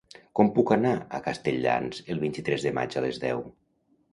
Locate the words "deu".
3.27-3.45